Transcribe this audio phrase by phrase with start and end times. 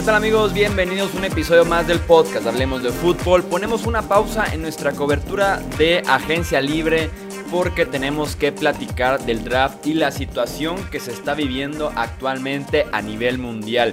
[0.00, 0.54] ¿Qué tal amigos?
[0.54, 3.44] Bienvenidos a un episodio más del podcast Hablemos de Fútbol.
[3.44, 7.10] Ponemos una pausa en nuestra cobertura de agencia libre
[7.50, 13.02] porque tenemos que platicar del draft y la situación que se está viviendo actualmente a
[13.02, 13.92] nivel mundial.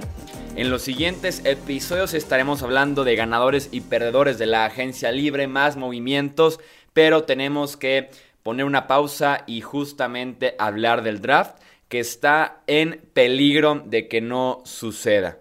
[0.56, 5.76] En los siguientes episodios estaremos hablando de ganadores y perdedores de la agencia libre, más
[5.76, 6.58] movimientos,
[6.94, 8.08] pero tenemos que
[8.42, 14.62] poner una pausa y justamente hablar del draft que está en peligro de que no
[14.64, 15.40] suceda.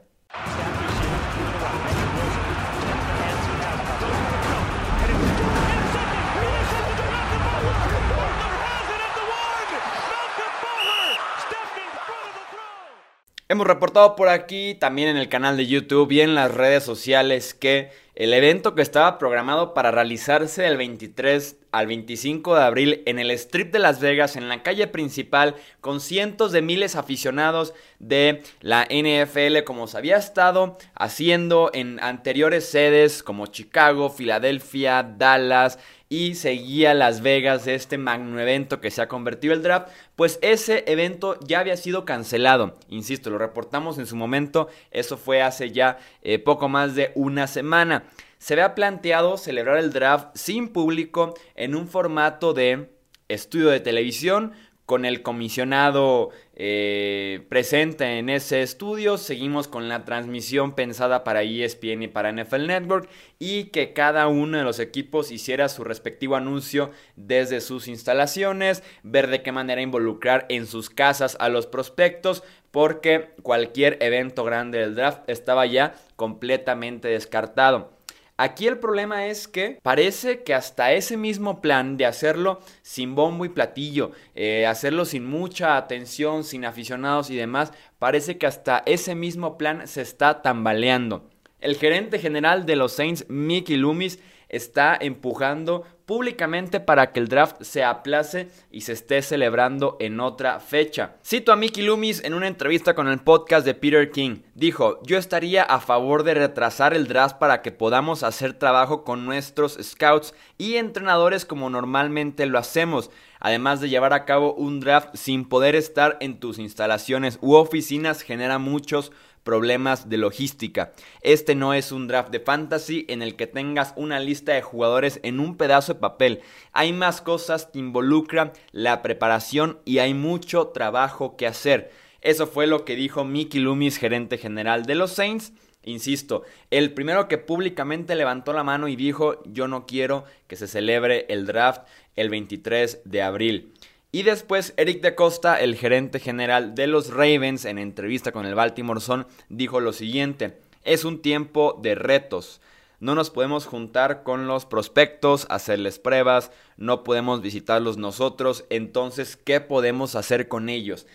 [13.50, 17.54] Hemos reportado por aquí, también en el canal de YouTube y en las redes sociales,
[17.54, 23.20] que el evento que estaba programado para realizarse del 23 al 25 de abril en
[23.20, 28.44] el Strip de Las Vegas, en la calle principal, con cientos de miles aficionados de
[28.62, 35.80] la NFL, como se había estado haciendo en anteriores sedes como Chicago, Filadelfia, Dallas,
[36.10, 40.84] y seguía Las Vegas, este magno evento que se ha convertido el draft, pues ese
[40.88, 42.78] evento ya había sido cancelado.
[42.90, 47.48] Insisto, lo reportamos en su momento, eso fue hace ya eh, poco más de una
[47.48, 48.04] semana.
[48.38, 52.90] Se había planteado celebrar el draft sin público en un formato de
[53.28, 54.54] estudio de televisión
[54.88, 59.18] con el comisionado eh, presente en ese estudio.
[59.18, 64.58] Seguimos con la transmisión pensada para ESPN y para NFL Network y que cada uno
[64.58, 70.46] de los equipos hiciera su respectivo anuncio desde sus instalaciones, ver de qué manera involucrar
[70.48, 77.10] en sus casas a los prospectos, porque cualquier evento grande del draft estaba ya completamente
[77.10, 77.97] descartado.
[78.40, 83.46] Aquí el problema es que parece que hasta ese mismo plan de hacerlo sin bombo
[83.46, 89.16] y platillo, eh, hacerlo sin mucha atención, sin aficionados y demás, parece que hasta ese
[89.16, 91.28] mismo plan se está tambaleando.
[91.62, 94.20] El gerente general de los Saints, Mickey Loomis,
[94.50, 100.62] está empujando públicamente para que el draft se aplace y se esté celebrando en otra
[100.62, 101.18] fecha.
[101.24, 104.38] Cito a Mickey Loomis en una entrevista con el podcast de Peter King.
[104.56, 109.26] Dijo, yo estaría a favor de retrasar el draft para que podamos hacer trabajo con
[109.26, 115.10] nuestros scouts y entrenadores como normalmente lo hacemos, además de llevar a cabo un draft
[115.14, 119.12] sin poder estar en tus instalaciones u oficinas genera muchos
[119.48, 120.92] problemas de logística.
[121.22, 125.22] Este no es un draft de fantasy en el que tengas una lista de jugadores
[125.24, 126.42] en un pedazo de papel.
[126.74, 131.92] Hay más cosas que involucran la preparación y hay mucho trabajo que hacer.
[132.20, 135.54] Eso fue lo que dijo Mickey Loomis, gerente general de los Saints.
[135.82, 140.68] Insisto, el primero que públicamente levantó la mano y dijo yo no quiero que se
[140.68, 141.88] celebre el draft
[142.18, 143.72] el 23 de abril.
[144.12, 148.56] Y después Eric de Costa, el gerente general de los Ravens, en entrevista con el
[148.56, 152.62] Baltimore Sun, dijo lo siguiente, es un tiempo de retos.
[153.00, 159.60] No nos podemos juntar con los prospectos, hacerles pruebas, no podemos visitarlos nosotros, entonces, ¿qué
[159.60, 161.06] podemos hacer con ellos?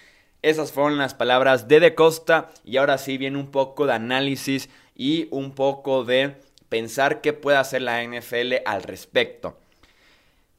[0.42, 4.68] Esas fueron las palabras de De Costa y ahora sí viene un poco de análisis
[4.94, 6.36] y un poco de
[6.68, 9.56] pensar qué puede hacer la NFL al respecto.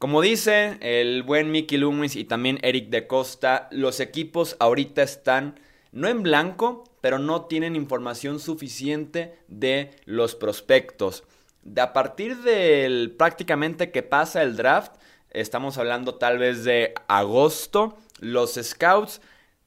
[0.04, 5.58] Como dice el buen Mickey Loomis y también Eric de Costa, los equipos ahorita están
[5.92, 11.24] no en blanco, pero no tienen información suficiente de los prospectos.
[11.62, 14.92] De a partir del prácticamente que pasa el draft,
[15.30, 19.22] estamos hablando tal vez de agosto, los scouts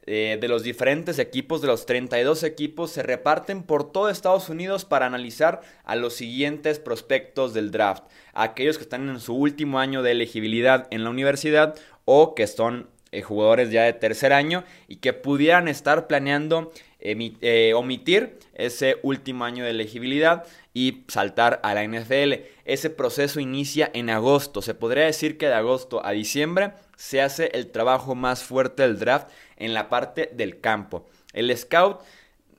[0.09, 4.85] eh, de los diferentes equipos, de los 32 equipos, se reparten por todo Estados Unidos
[4.85, 8.05] para analizar a los siguientes prospectos del draft.
[8.33, 11.75] Aquellos que están en su último año de elegibilidad en la universidad
[12.05, 17.73] o que son eh, jugadores ya de tercer año y que pudieran estar planeando eh,
[17.75, 22.45] omitir ese último año de elegibilidad y saltar a la NFL.
[22.65, 24.61] Ese proceso inicia en agosto.
[24.61, 28.99] Se podría decir que de agosto a diciembre se hace el trabajo más fuerte del
[28.99, 31.05] draft en la parte del campo.
[31.33, 32.01] El scout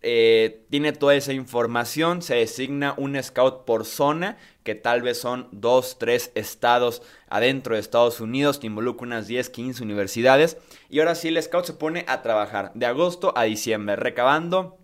[0.01, 5.49] eh, tiene toda esa información, se designa un scout por zona, que tal vez son
[5.51, 10.57] dos, tres estados adentro de Estados Unidos, que involucra unas 10, 15 universidades.
[10.89, 14.79] Y ahora sí, el scout se pone a trabajar de agosto a diciembre, recabando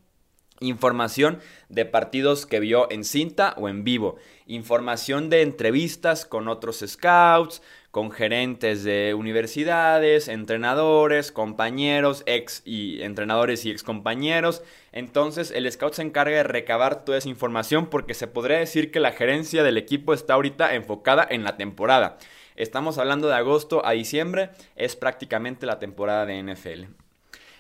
[0.61, 6.85] información de partidos que vio en cinta o en vivo, información de entrevistas con otros
[6.87, 7.63] scouts,
[7.95, 14.65] con gerentes de universidades, entrenadores, compañeros, ex y entrenadores y ex compañeros.
[14.91, 18.99] Entonces el scout se encarga de recabar toda esa información porque se podría decir que
[18.99, 22.19] la gerencia del equipo está ahorita enfocada en la temporada.
[22.57, 26.87] Estamos hablando de agosto a diciembre, es prácticamente la temporada de NFL.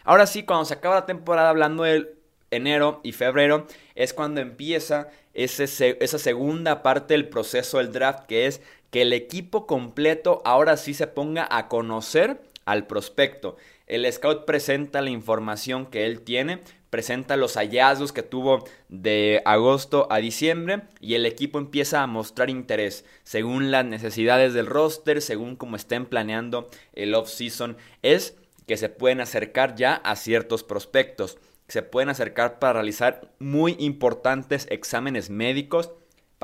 [0.02, 2.10] Ahora sí, cuando se acaba la temporada hablando del
[2.50, 8.46] enero y febrero es cuando empieza ese, esa segunda parte del proceso del draft, que
[8.46, 8.60] es
[8.94, 13.56] que el equipo completo ahora sí se ponga a conocer al prospecto.
[13.88, 16.60] El scout presenta la información que él tiene,
[16.90, 22.50] presenta los hallazgos que tuvo de agosto a diciembre y el equipo empieza a mostrar
[22.50, 27.76] interés según las necesidades del roster, según cómo estén planeando el off-season.
[28.02, 28.36] Es
[28.68, 34.68] que se pueden acercar ya a ciertos prospectos, se pueden acercar para realizar muy importantes
[34.70, 35.90] exámenes médicos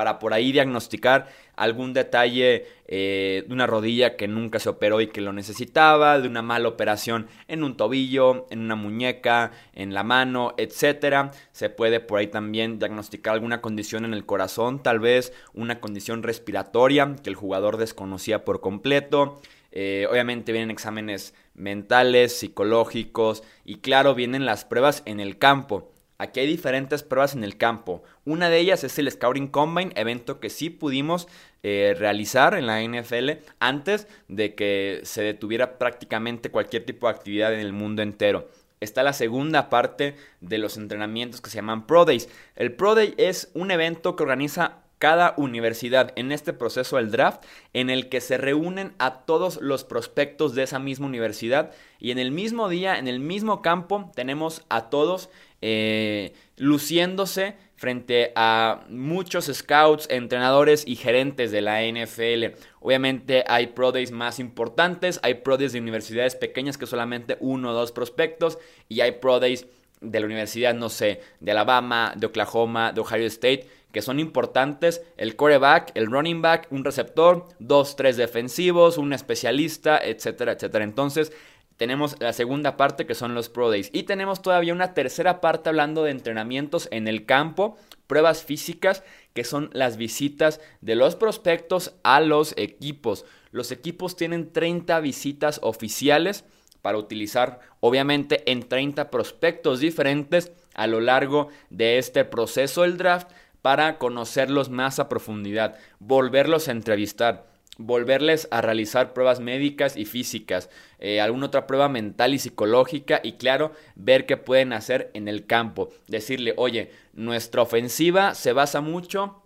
[0.00, 5.08] para por ahí diagnosticar algún detalle eh, de una rodilla que nunca se operó y
[5.08, 10.02] que lo necesitaba, de una mala operación en un tobillo, en una muñeca, en la
[10.02, 11.32] mano, etc.
[11.52, 16.22] Se puede por ahí también diagnosticar alguna condición en el corazón, tal vez una condición
[16.22, 19.38] respiratoria que el jugador desconocía por completo.
[19.70, 25.92] Eh, obviamente vienen exámenes mentales, psicológicos y claro, vienen las pruebas en el campo.
[26.20, 28.02] Aquí hay diferentes pruebas en el campo.
[28.26, 31.28] Una de ellas es el Scouting Combine, evento que sí pudimos
[31.62, 37.54] eh, realizar en la NFL antes de que se detuviera prácticamente cualquier tipo de actividad
[37.54, 38.50] en el mundo entero.
[38.80, 42.28] Está la segunda parte de los entrenamientos que se llaman Pro Days.
[42.54, 47.42] El Pro Day es un evento que organiza cada universidad en este proceso del draft
[47.72, 52.18] en el que se reúnen a todos los prospectos de esa misma universidad y en
[52.18, 55.30] el mismo día, en el mismo campo, tenemos a todos
[55.60, 62.56] eh, luciéndose frente a muchos scouts, entrenadores y gerentes de la NFL.
[62.80, 67.70] Obviamente hay Pro Days más importantes, hay Pro Days de universidades pequeñas que solamente uno
[67.70, 68.58] o dos prospectos
[68.88, 69.66] y hay Pro Days
[70.02, 75.02] de la universidad, no sé, de Alabama, de Oklahoma, de Ohio State, que son importantes,
[75.16, 80.84] el coreback, el running back, un receptor, dos, tres defensivos, un especialista, etcétera, etcétera.
[80.84, 81.32] Entonces,
[81.80, 83.88] tenemos la segunda parte que son los Pro Days.
[83.94, 89.44] Y tenemos todavía una tercera parte hablando de entrenamientos en el campo, pruebas físicas, que
[89.44, 93.24] son las visitas de los prospectos a los equipos.
[93.50, 96.44] Los equipos tienen 30 visitas oficiales
[96.82, 103.30] para utilizar, obviamente, en 30 prospectos diferentes a lo largo de este proceso del draft
[103.62, 107.49] para conocerlos más a profundidad, volverlos a entrevistar
[107.80, 110.68] volverles a realizar pruebas médicas y físicas,
[110.98, 115.46] eh, alguna otra prueba mental y psicológica y claro, ver qué pueden hacer en el
[115.46, 115.88] campo.
[116.06, 119.42] Decirle, oye, nuestra ofensiva se basa mucho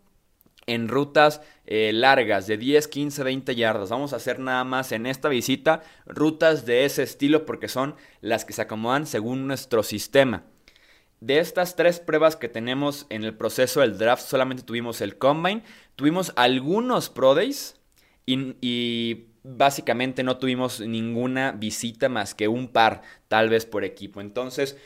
[0.67, 3.91] en rutas eh, largas de 10, 15, 20 yardas.
[3.91, 8.45] Vamos a hacer nada más en esta visita rutas de ese estilo porque son las
[8.45, 10.45] que se acomodan según nuestro sistema.
[11.21, 15.63] De estas tres pruebas que tenemos en el proceso del draft, solamente tuvimos el combine,
[15.97, 17.81] tuvimos algunos pro days,
[18.27, 24.23] y, básicamente no tuvimos ninguna visita más que un par, tal vez por equipo.
[24.23, 24.79] Entonces,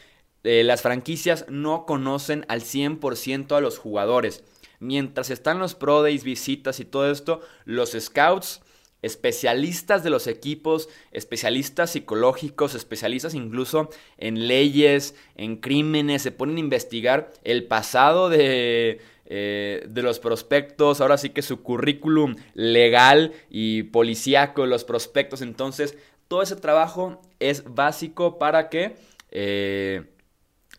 [0.42, 4.42] eh, las franquicias no conocen al 100% a los jugadores.
[4.80, 8.60] Mientras están los Pro Days, visitas y todo esto, los scouts,
[9.02, 16.60] especialistas de los equipos, especialistas psicológicos, especialistas incluso en leyes, en crímenes, se ponen a
[16.60, 19.00] investigar el pasado de
[19.30, 25.42] eh, de los prospectos, ahora sí que su currículum legal y policíaco los prospectos.
[25.42, 25.98] Entonces,
[26.28, 28.96] todo ese trabajo es básico para que
[29.30, 30.04] eh,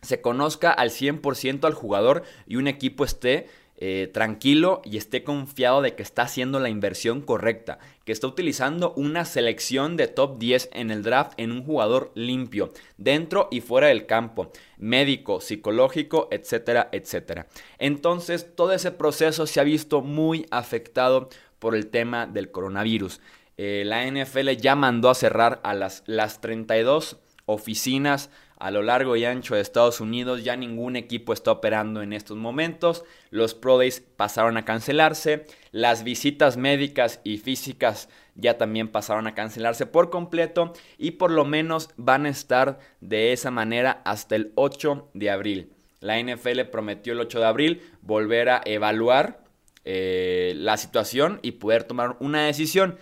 [0.02, 3.46] se conozca al 100% al jugador y un equipo esté
[3.82, 8.92] eh, tranquilo y esté confiado de que está haciendo la inversión correcta, que está utilizando
[8.92, 13.86] una selección de top 10 en el draft en un jugador limpio, dentro y fuera
[13.86, 17.46] del campo, médico, psicológico, etcétera, etcétera.
[17.78, 23.22] Entonces todo ese proceso se ha visto muy afectado por el tema del coronavirus.
[23.56, 28.28] Eh, la NFL ya mandó a cerrar a las, las 32 oficinas
[28.60, 30.44] a lo largo y ancho de Estados Unidos.
[30.44, 33.04] Ya ningún equipo está operando en estos momentos.
[33.30, 35.46] Los Pro Days pasaron a cancelarse.
[35.72, 40.74] Las visitas médicas y físicas ya también pasaron a cancelarse por completo.
[40.98, 45.72] Y por lo menos van a estar de esa manera hasta el 8 de abril.
[46.00, 49.42] La NFL prometió el 8 de abril volver a evaluar
[49.84, 52.98] eh, la situación y poder tomar una decisión.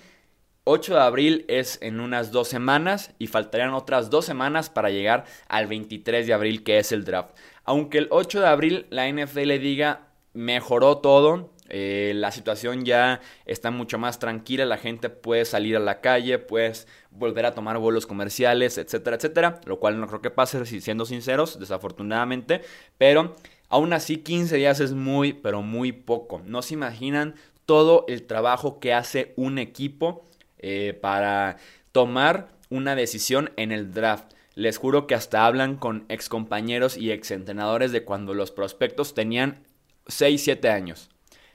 [0.71, 5.25] 8 de abril es en unas dos semanas y faltarían otras dos semanas para llegar
[5.49, 7.31] al 23 de abril que es el draft.
[7.65, 13.71] Aunque el 8 de abril la NFL diga mejoró todo, eh, la situación ya está
[13.71, 18.07] mucho más tranquila, la gente puede salir a la calle, puedes volver a tomar vuelos
[18.07, 22.61] comerciales, etcétera, etcétera, lo cual no creo que pase, siendo sinceros, desafortunadamente,
[22.99, 23.37] pero
[23.71, 26.43] aún así 15 días es muy, pero muy poco.
[26.45, 31.57] No se imaginan todo el trabajo que hace un equipo eh, para
[31.93, 34.33] tomar una decisión en el draft.
[34.55, 39.61] Les juro que hasta hablan con excompañeros y exentrenadores de cuando los prospectos tenían
[40.09, 41.11] 6, 7 años.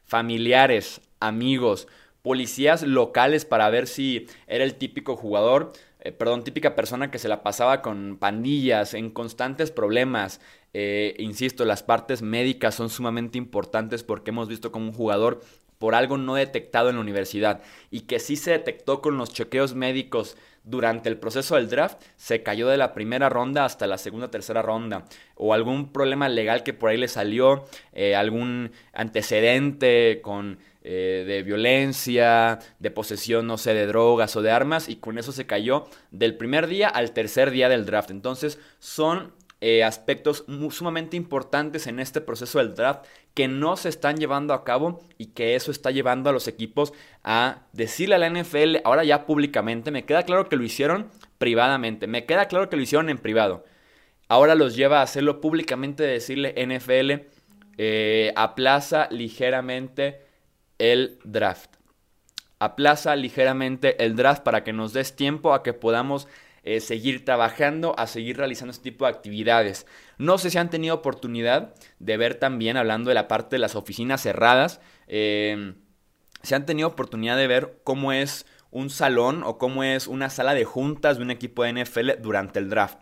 [0.06, 1.88] Familiares, amigos,
[2.22, 7.28] policías locales para ver si era el típico jugador, eh, perdón, típica persona que se
[7.28, 10.42] la pasaba con pandillas, en constantes problemas.
[10.74, 15.42] Eh, insisto, las partes médicas son sumamente importantes porque hemos visto como un jugador
[15.84, 17.62] por algo no detectado en la universidad
[17.92, 22.42] y que sí se detectó con los chequeos médicos durante el proceso del draft, se
[22.42, 25.04] cayó de la primera ronda hasta la segunda tercera ronda.
[25.36, 31.44] O algún problema legal que por ahí le salió, eh, algún antecedente con eh, de
[31.44, 35.90] violencia, de posesión, no sé, de drogas o de armas, y con eso se cayó
[36.12, 38.10] del primer día al tercer día del draft.
[38.10, 39.34] Entonces, son
[39.66, 44.66] eh, aspectos sumamente importantes en este proceso del draft que no se están llevando a
[44.66, 46.92] cabo y que eso está llevando a los equipos
[47.24, 52.08] a decirle a la NFL, ahora ya públicamente, me queda claro que lo hicieron privadamente,
[52.08, 53.64] me queda claro que lo hicieron en privado.
[54.28, 57.26] Ahora los lleva a hacerlo públicamente, decirle NFL,
[57.78, 60.26] eh, aplaza ligeramente
[60.78, 61.78] el draft.
[62.60, 66.28] Aplaza ligeramente el draft para que nos des tiempo a que podamos
[66.64, 69.86] eh, seguir trabajando, a seguir realizando este tipo de actividades.
[70.18, 73.76] No sé si han tenido oportunidad de ver también, hablando de la parte de las
[73.76, 75.74] oficinas cerradas, eh,
[76.42, 80.54] si han tenido oportunidad de ver cómo es un salón o cómo es una sala
[80.54, 83.00] de juntas de un equipo de NFL durante el draft.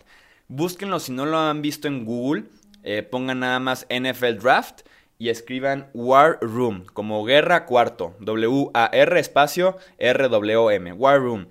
[0.48, 2.46] Búsquenlo si no lo han visto en Google,
[2.84, 4.82] eh, pongan nada más NFL Draft
[5.18, 11.48] y escriban War Room, como guerra cuarto, W-A-R espacio R-W-M, War Room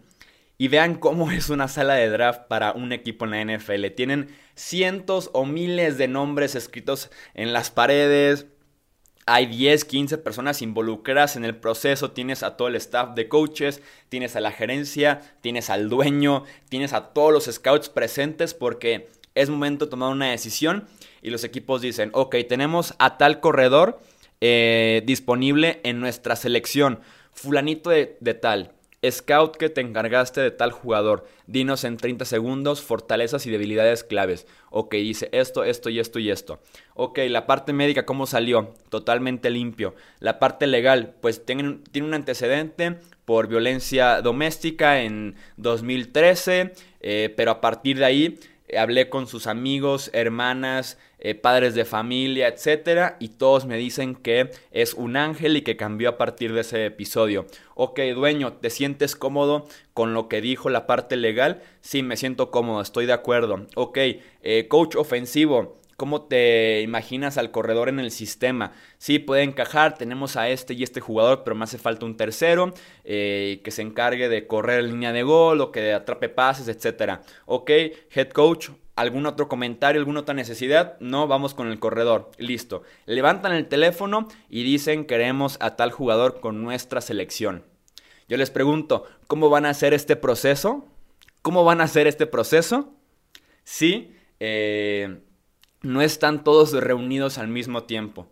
[0.60, 3.86] y vean cómo es una sala de draft para un equipo en la NFL.
[3.96, 8.44] Tienen cientos o miles de nombres escritos en las paredes.
[9.24, 12.10] Hay 10, 15 personas involucradas en el proceso.
[12.10, 16.92] Tienes a todo el staff de coaches, tienes a la gerencia, tienes al dueño, tienes
[16.92, 20.86] a todos los scouts presentes porque es momento de tomar una decisión
[21.22, 23.98] y los equipos dicen, ok, tenemos a tal corredor
[24.42, 27.00] eh, disponible en nuestra selección,
[27.32, 28.74] fulanito de, de tal
[29.08, 31.26] Scout que te encargaste de tal jugador.
[31.46, 34.46] Dinos en 30 segundos fortalezas y debilidades claves.
[34.70, 36.60] Ok, dice esto, esto y esto y esto.
[36.94, 38.74] Ok, la parte médica, ¿cómo salió?
[38.90, 39.94] Totalmente limpio.
[40.18, 47.60] La parte legal, pues tiene, un antecedente por violencia doméstica en 2013, eh, pero a
[47.62, 48.38] partir de ahí
[48.70, 54.14] eh, hablé con sus amigos, hermanas, eh, padres de familia, etcétera, y todos me dicen
[54.14, 57.46] que es un ángel y que cambió a partir de ese episodio.
[57.74, 61.62] Ok, dueño, ¿te sientes cómodo con lo que dijo la parte legal?
[61.80, 63.66] Sí, me siento cómodo, estoy de acuerdo.
[63.74, 63.98] Ok,
[64.42, 65.79] eh, coach ofensivo.
[66.00, 68.72] ¿Cómo te imaginas al corredor en el sistema?
[68.96, 72.72] Sí, puede encajar, tenemos a este y este jugador, pero me hace falta un tercero
[73.04, 77.18] eh, que se encargue de correr línea de gol o que atrape pases, etc.
[77.44, 77.70] Ok,
[78.14, 80.98] head coach, ¿Algún otro comentario, alguna otra necesidad?
[81.00, 82.30] No, vamos con el corredor.
[82.38, 82.82] Listo.
[83.04, 87.62] Levantan el teléfono y dicen queremos a tal jugador con nuestra selección.
[88.26, 90.86] Yo les pregunto, ¿cómo van a hacer este proceso?
[91.42, 92.94] ¿Cómo van a hacer este proceso?
[93.64, 95.20] Sí, eh,
[95.82, 98.28] no están todos reunidos al mismo tiempo.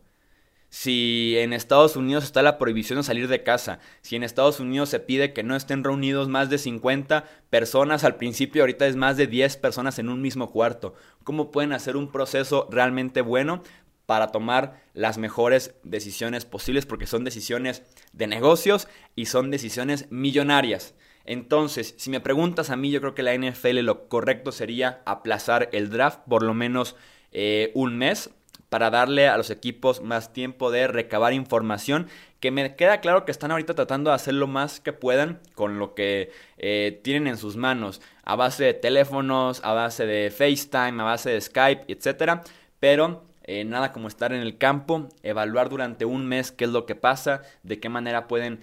[0.70, 4.90] Si en Estados Unidos está la prohibición de salir de casa, si en Estados Unidos
[4.90, 9.16] se pide que no estén reunidos más de 50 personas, al principio ahorita es más
[9.16, 13.62] de 10 personas en un mismo cuarto, ¿cómo pueden hacer un proceso realmente bueno
[14.04, 16.84] para tomar las mejores decisiones posibles?
[16.84, 20.94] Porque son decisiones de negocios y son decisiones millonarias.
[21.24, 25.70] Entonces, si me preguntas a mí, yo creo que la NFL lo correcto sería aplazar
[25.72, 26.94] el draft por lo menos
[27.32, 28.30] eh, un mes
[28.68, 32.08] para darle a los equipos más tiempo de recabar información
[32.40, 35.78] que me queda claro que están ahorita tratando de hacer lo más que puedan con
[35.78, 41.00] lo que eh, tienen en sus manos, a base de teléfonos, a base de FaceTime,
[41.00, 42.42] a base de Skype, etc.
[42.78, 46.84] Pero eh, nada como estar en el campo, evaluar durante un mes qué es lo
[46.86, 48.60] que pasa, de qué manera pueden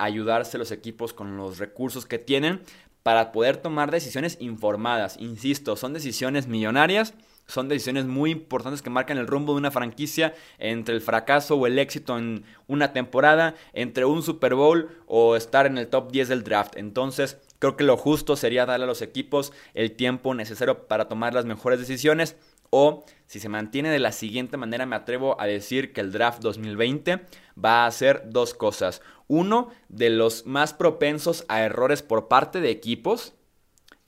[0.00, 2.62] ayudarse los equipos con los recursos que tienen
[3.04, 5.16] para poder tomar decisiones informadas.
[5.20, 7.14] Insisto, son decisiones millonarias
[7.46, 11.66] son decisiones muy importantes que marcan el rumbo de una franquicia entre el fracaso o
[11.66, 16.28] el éxito en una temporada, entre un Super Bowl o estar en el top 10
[16.28, 16.76] del draft.
[16.76, 21.34] Entonces, creo que lo justo sería darle a los equipos el tiempo necesario para tomar
[21.34, 22.36] las mejores decisiones.
[22.70, 26.40] O si se mantiene de la siguiente manera, me atrevo a decir que el draft
[26.40, 27.20] 2020
[27.62, 29.02] va a hacer dos cosas.
[29.28, 33.34] Uno, de los más propensos a errores por parte de equipos.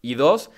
[0.01, 0.51] Y dos,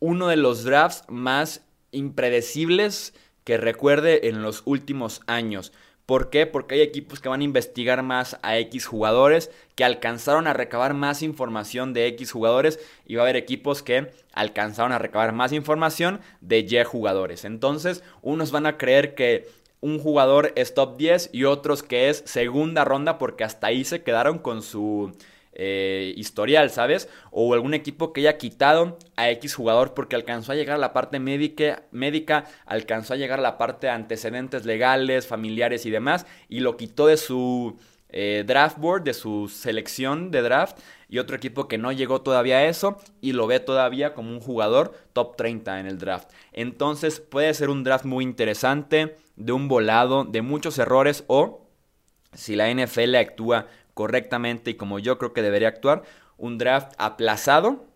[0.00, 5.72] uno de los drafts más impredecibles que recuerde en los últimos años.
[6.06, 6.46] ¿Por qué?
[6.46, 10.92] Porque hay equipos que van a investigar más a X jugadores, que alcanzaron a recabar
[10.92, 15.52] más información de X jugadores, y va a haber equipos que alcanzaron a recabar más
[15.52, 17.46] información de Y jugadores.
[17.46, 19.48] Entonces, unos van a creer que
[19.80, 24.02] un jugador es top 10 y otros que es segunda ronda porque hasta ahí se
[24.02, 25.12] quedaron con su
[25.54, 27.08] eh, historial, ¿sabes?
[27.30, 30.92] O algún equipo que haya quitado a X jugador porque alcanzó a llegar a la
[30.92, 36.26] parte médica, médica, alcanzó a llegar a la parte de antecedentes legales, familiares y demás,
[36.48, 41.36] y lo quitó de su eh, draft board, de su selección de draft, y otro
[41.36, 45.36] equipo que no llegó todavía a eso y lo ve todavía como un jugador top
[45.36, 46.28] 30 en el draft.
[46.52, 51.68] Entonces puede ser un draft muy interesante, de un volado, de muchos errores o
[52.32, 56.02] si la NFL actúa correctamente y como yo creo que debería actuar,
[56.36, 57.86] un draft aplazado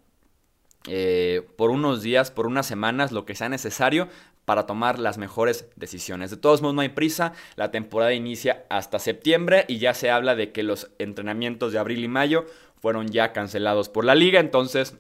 [0.86, 4.08] eh, por unos días, por unas semanas, lo que sea necesario
[4.44, 6.30] para tomar las mejores decisiones.
[6.30, 10.34] De todos modos, no hay prisa, la temporada inicia hasta septiembre y ya se habla
[10.36, 12.46] de que los entrenamientos de abril y mayo
[12.80, 14.96] fueron ya cancelados por la liga, entonces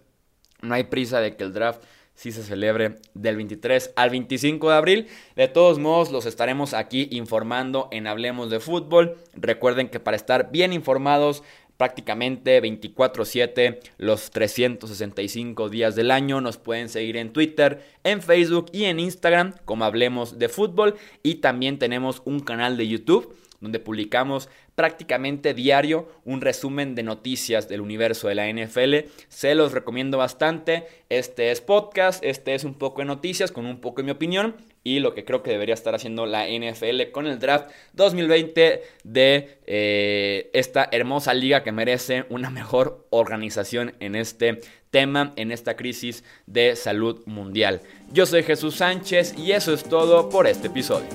[0.60, 1.82] no hay prisa de que el draft
[2.18, 5.06] sí se celebre del 23 al 25 de abril.
[5.36, 9.16] De todos modos, los estaremos aquí informando en Hablemos de Fútbol.
[9.34, 11.44] Recuerden que para estar bien informados
[11.76, 16.40] prácticamente 24/7 los 365 días del año.
[16.40, 20.96] Nos pueden seguir en Twitter, en Facebook y en Instagram como Hablemos de Fútbol.
[21.22, 27.68] Y también tenemos un canal de YouTube donde publicamos prácticamente diario un resumen de noticias
[27.68, 29.10] del universo de la NFL.
[29.28, 30.86] Se los recomiendo bastante.
[31.08, 34.54] Este es podcast, este es un poco de noticias con un poco de mi opinión
[34.84, 39.58] y lo que creo que debería estar haciendo la NFL con el draft 2020 de
[39.66, 44.60] eh, esta hermosa liga que merece una mejor organización en este
[44.90, 47.82] tema, en esta crisis de salud mundial.
[48.12, 51.08] Yo soy Jesús Sánchez y eso es todo por este episodio.